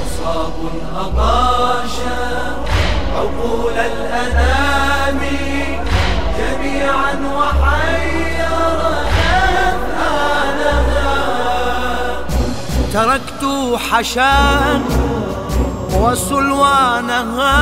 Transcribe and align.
مصاب 0.00 0.54
عقول 3.16 3.72
الأنام. 3.72 5.20
جميعا 6.38 7.14
تركت 12.92 13.44
حشان 13.90 14.82
وسلوانها 15.92 17.54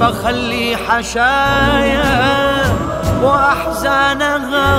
فخلي 0.00 0.76
حشايا 0.88 2.59
وأحزانها 3.22 4.78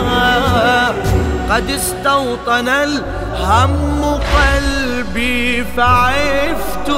قد 1.50 1.70
استوطن 1.70 2.70
الهم 2.70 4.20
قلبي 4.38 5.66
فعفت 5.78 6.90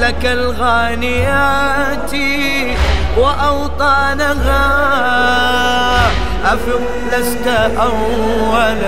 لك 0.00 0.24
الغانيات 0.24 2.12
وأوطانها. 3.18 4.62
أفق 6.44 6.80
لست 7.12 7.46
أول 7.80 8.78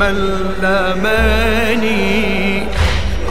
من 0.00 0.14
لامني 0.62 2.66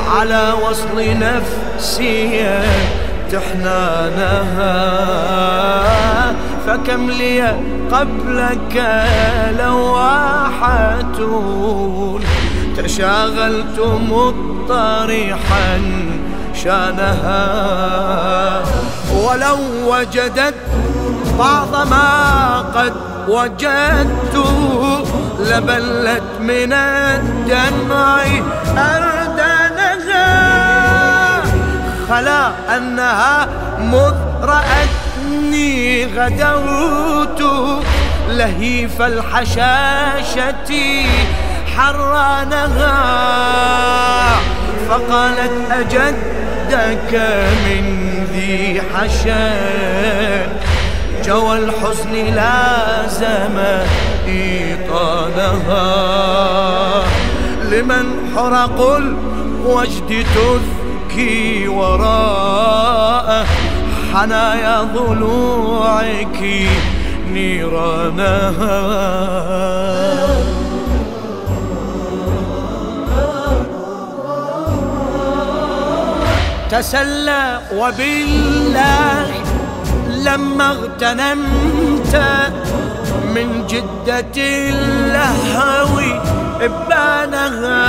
على 0.08 0.53
وصل 0.64 0.98
نفسي 1.20 2.59
تحنانها. 3.31 4.78
فكم 6.67 7.09
لي 7.09 7.42
قبلك 7.92 8.84
لواحة 9.59 11.02
تشاغلت 12.78 13.80
مضطرحا 14.12 15.81
شانها 16.53 17.44
ولو 19.13 19.58
وجدت 19.88 20.56
بعض 21.40 21.88
ما 21.88 22.59
قد 22.75 22.94
وجدت 23.28 24.46
لبلت 25.40 26.24
من 26.40 26.74
الدمع 26.74 28.24
خلا 32.12 32.52
أنها 32.78 33.48
مذ 33.80 34.16
رأتني 34.42 36.06
غدوت 36.06 37.42
لهيف 38.30 39.02
الحشاشة 39.02 40.72
حرانها 41.78 42.94
فقالت 44.90 45.72
أجدك 45.72 47.14
من 47.66 47.86
ذي 48.34 48.82
حشان 48.96 50.48
جوى 51.26 51.58
الحزن 51.58 52.14
لازم 52.14 53.58
إيطانها. 54.28 55.92
لمن 57.72 58.06
حرق 58.36 58.82
الوجد 58.98 60.26
تذكي 61.12 61.68
وراء 61.68 63.46
حنايا 64.14 64.84
ضلوعك 64.84 66.40
نيرانها. 67.28 68.82
تسلى 76.72 77.60
وبالله 77.76 79.28
لما 80.08 80.72
اغتنمت 80.72 82.16
من 83.36 83.68
جدة 83.68 84.38
اللهو 84.38 86.00
إبانها. 86.62 87.82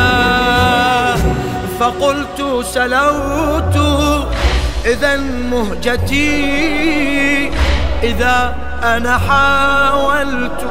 فقلت 1.81 2.65
سلوت 2.65 3.77
إذا 4.87 5.17
مهجتي 5.51 6.33
إذا 8.03 8.57
أنا 8.83 9.19
حاولت 9.19 10.67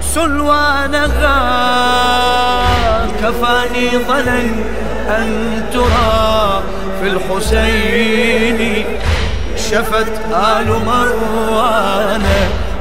سلوانها 0.00 1.30
كفاني 3.22 3.88
ظنا 4.08 4.40
أن 5.08 5.62
ترى 5.72 6.62
في 7.00 7.06
الحسين 7.08 8.84
شفت 9.70 10.12
آل 10.34 10.68
مروان 10.86 12.24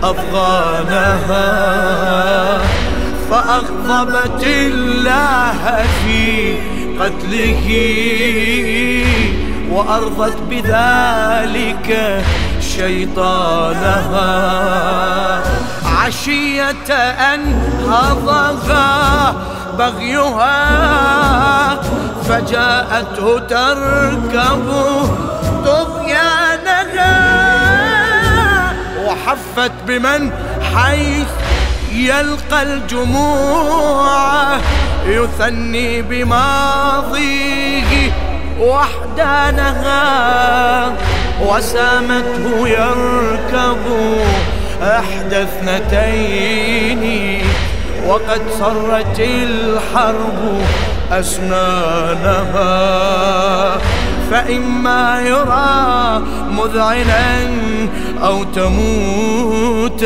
أفغانها. 0.04 1.50
فأغضبت 3.32 4.44
الله 4.44 5.86
في 6.06 6.54
قتله 7.00 7.68
وأرضت 9.72 10.38
بذلك 10.50 12.22
شيطانها. 12.62 14.20
عشية 15.86 16.94
أن 17.34 17.62
هضغى 17.90 19.36
بغيها 19.78 20.60
فجاءته 22.30 23.40
تركب 23.40 24.66
طغيانها 25.66 27.16
وحفت 29.06 29.72
بمن 29.88 30.32
حيث 30.76 31.28
يلقى 31.94 32.64
الجموع 32.64 34.58
يثني 35.06 36.02
بماضيه 36.02 37.50
وحدانها 38.60 40.00
وسامته 41.42 42.68
يركب 42.68 43.78
إحدى 44.82 45.44
اثنتين 45.44 47.04
وقد 48.08 48.42
صرت 48.60 49.20
الحرب 49.20 50.62
أسنانها 51.12 52.70
فإما 54.32 55.22
يرى 55.22 56.22
مذعنا 56.52 57.48
أو 58.24 58.44
تموت 58.44 60.06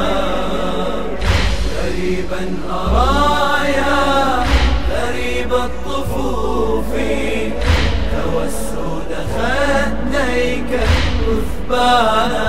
كثبانا 11.31 12.47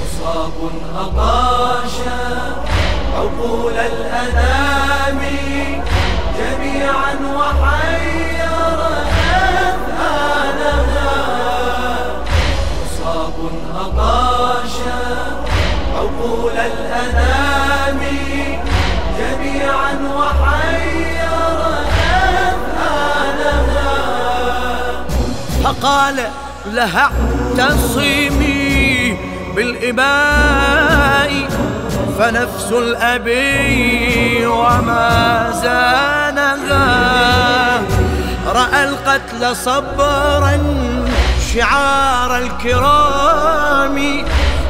مصاب 0.00 0.52
أطاشا 0.96 2.24
عقول 3.16 3.72
الأنام 3.72 5.20
جميعا 6.38 7.14
وحير 7.36 8.50
أذهانها 9.66 11.12
مصاب 12.84 13.34
أطاشا 13.76 15.00
عقول 15.96 16.52
الأنام 16.52 18.00
جميعا 19.18 19.92
وحير 20.16 21.28
أذهانها 22.76 23.94
فقال 25.64 26.16
لها 26.72 27.10
اعتصمي 27.58 29.16
بالإباء 29.56 31.48
فنفس 32.18 32.72
الأبي 32.72 34.46
وما 34.46 35.50
زانها. 35.62 36.86
رأى 38.46 38.84
القتل 38.84 39.56
صبرا 39.56 40.58
شعار 41.54 42.38
الكرام 42.38 44.24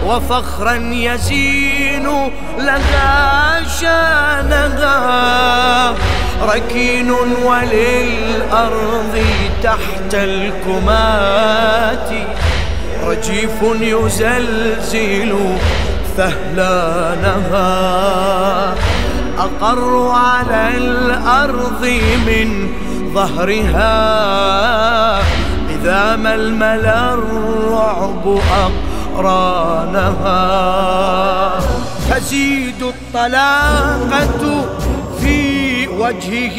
وفخرا 0.06 0.74
يزين 0.92 2.30
لها 2.58 3.62
شانها. 3.80 5.06
ركين 6.42 7.10
وللأرض 7.44 9.24
تحت 9.62 10.14
الكمات. 10.14 12.10
رجيف 13.04 13.62
يزلزل 13.80 15.36
ثهلانها 16.16 17.74
أقر 19.38 20.08
على 20.08 20.76
الأرض 20.76 22.00
من 22.26 22.68
ظهرها. 23.14 23.96
إذا 25.70 26.16
ما 26.16 26.34
الرعب 27.14 28.38
أقرانها. 29.16 30.36
تزيد 32.10 32.82
الطلاقة 32.82 34.64
وجهه 35.98 36.58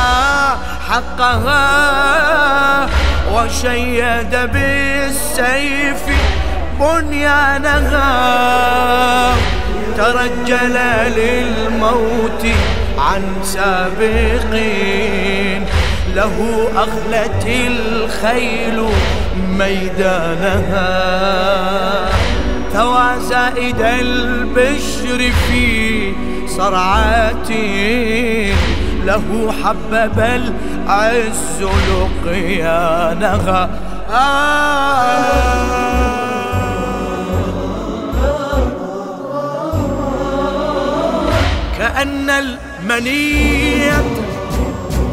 حقها 0.89 1.67
وشيد 3.33 4.33
بالسيف 4.53 6.03
بنيانها 6.79 8.07
ترجل 9.97 10.77
للموت 11.17 12.45
عن 12.97 13.23
سابقين. 13.43 14.57
له 16.15 16.67
أخلت 16.75 17.45
الخيل 17.47 18.83
ميدانها. 19.59 20.89
ثوى 22.73 23.19
زائد 23.19 23.81
البشر 23.81 25.31
في 25.47 26.13
صرعات 26.47 27.49
له 29.05 29.53
حبب 29.63 30.19
العز 30.19 31.61
لقيانها. 31.89 33.69
كأن 41.77 42.29
المنية 42.29 44.03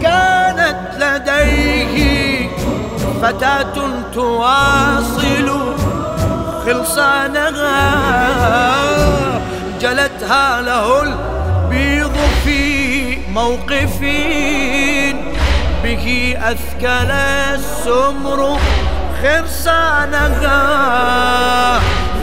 كانت 0.05 0.81
لديه 1.01 2.49
فتاة 3.23 3.77
تواصل 4.15 5.49
خلصانها. 6.67 7.95
جلتها 9.81 10.61
له 10.61 11.03
البيض 11.03 12.17
في 12.45 13.19
موقف 13.33 14.01
به 15.85 16.37
أثكل 16.43 17.11
السمر 17.55 18.59
خرسانها. 19.23 20.61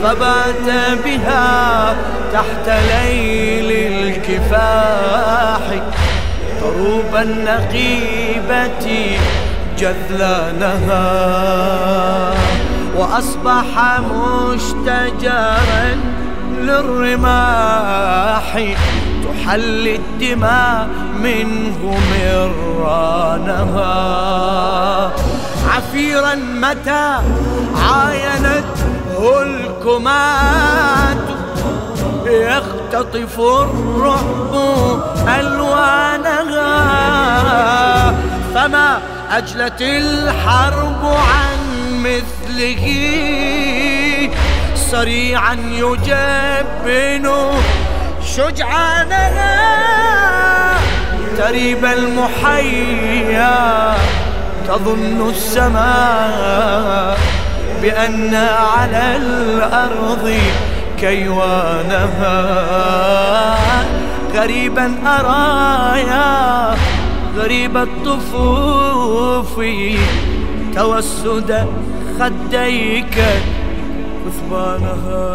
فبات 0.02 0.66
بها 1.04 1.96
تحت 2.32 2.66
ليل 2.68 3.70
الكفاح 3.92 5.01
ضروب 6.62 7.12
النقيبة 7.16 8.86
جذلانها 9.78 11.04
وأصبح 12.96 14.00
مشتجرا 14.14 15.96
للرماح 16.58 18.48
تحل 19.24 19.84
الدماء 19.88 20.88
منه 21.22 21.80
مرانها. 22.80 23.92
عفيرا 25.68 26.34
متى 26.34 27.18
عاينته 27.76 29.42
الكمات 29.42 30.91
يختطف 32.32 33.40
الرعب 33.40 34.54
ألوانها. 35.40 36.72
فما 38.54 38.98
أجلت 39.30 39.80
الحرب 39.80 41.04
عن 41.04 41.58
مثله. 42.02 42.84
سريعا 44.90 45.54
يجبن 45.70 47.30
شجعانها. 48.36 49.72
تريب 51.38 51.84
المحيا 51.84 53.56
تظن 54.68 55.30
السماء 55.30 57.18
بأن 57.82 58.34
على 58.78 59.16
الأرض 59.16 60.38
كيوانها 61.02 62.36
غريبا 64.34 64.94
أرايا 65.06 66.76
غريب 67.36 67.76
الطفوف 67.76 69.60
توسد 70.74 71.66
خديك 72.18 73.18
كثبانها 74.24 75.32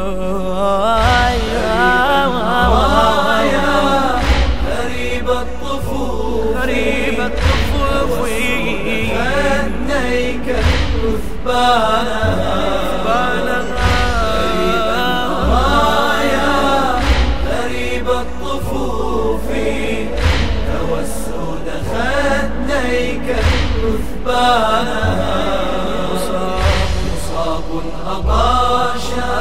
مصاب 26.13 27.63
أطاشا 28.07 29.31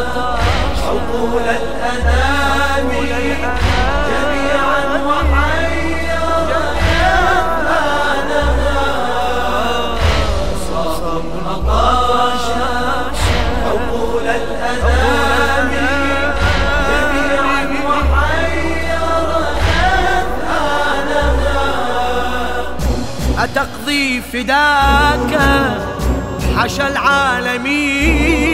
عقول 0.87 1.43
الأنام 1.43 2.89
فداك 24.21 25.41
حشى 26.57 26.87
العالمين. 26.87 28.47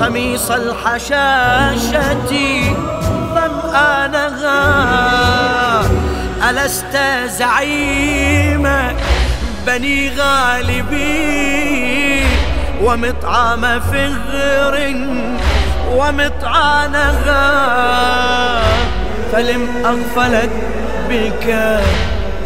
خميص 0.00 0.50
الحشاشة 0.50 2.32
ظمآنها 3.34 4.60
ألست 6.50 6.98
زعيم 7.26 8.68
بني 9.66 10.10
غالبي 10.16 11.18
ومطعم 12.82 13.80
فغر 13.80 14.76
ومطعنها. 15.92 17.44
فلم 19.32 19.68
أغفلت 19.84 20.50
بك 21.10 21.46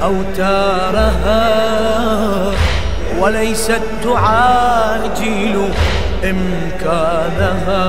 أوتارها 0.04 1.42
وليست 3.18 3.82
تعاجل 4.04 5.68
إمكانها. 6.24 7.84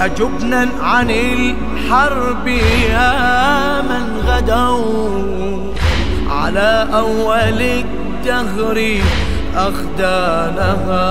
أجبنا 0.00 0.68
عن 0.80 1.10
الحرب 1.10 2.46
يا 2.90 3.82
من 3.82 4.22
غدوا 4.26 5.74
على 6.30 6.86
أول 6.94 7.60
الدهر 7.62 8.98
أخدانها. 9.56 11.06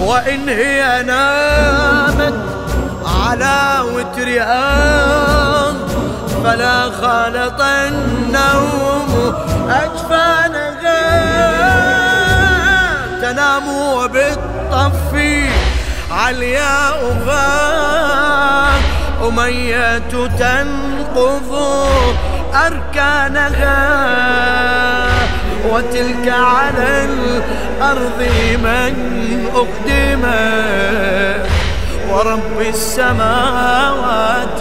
وإن 0.00 0.48
هي 0.48 1.02
نامت 1.06 2.34
على 3.24 3.80
وترها 3.94 4.64
فلا 6.44 6.90
خالط 6.90 7.60
النوم. 7.60 9.34
أجفانها 9.68 11.00
تنام 13.20 13.68
وبالطف. 13.68 15.12
علياء 16.10 17.16
غاب 17.26 18.82
أمية 19.28 19.98
تنقض. 20.38 21.50
أركانها 22.66 23.84
وتلك 25.70 26.28
على 26.28 27.04
الأرض 27.04 28.20
من 28.64 28.94
أقدمت 29.54 31.46
ورب 32.10 32.58
السماوات 32.68 34.60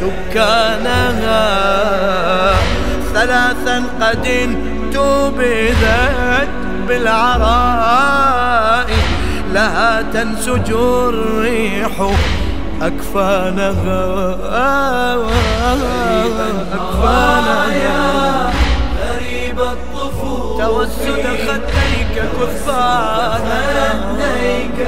سكانها. 0.00 1.44
ثلاثا 3.14 3.76
قد 4.00 4.26
انتبذت 4.26 6.48
بالعراء 6.88 8.88
لها 9.52 10.02
تنسج 10.12 10.70
الريح 10.72 12.10
أكفانها. 12.82 14.36
أكفانها. 16.74 18.52
غريب 19.08 19.58
الطفوف 19.60 20.60
توسد 20.60 21.24
خديك 21.48 22.14
كثبانا. 22.40 23.60
خديك 24.18 24.78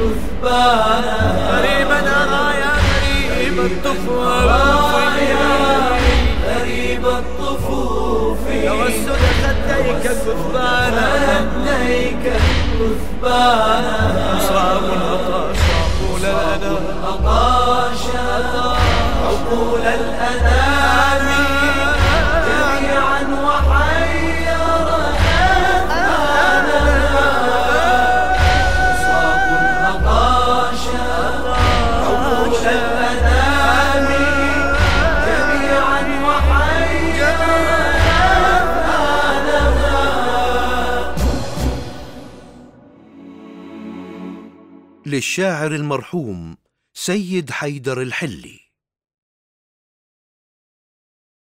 كثبانا. 0.00 1.18
غريبا 1.50 1.98
أرى 1.98 2.53
يا 5.18 5.98
غريب 6.48 7.06
الطفوف 7.06 8.38
توسد 8.64 9.22
خديك 9.42 10.02
كثبانا 10.04 11.06
خديك 11.64 12.32
كثبانا 12.74 13.96
عقول 19.24 19.80
الأنام 19.80 21.26
للشاعر 45.24 45.74
المرحوم 45.74 46.56
سيد 46.94 47.50
حيدر 47.50 48.02
الحلي. 48.02 48.63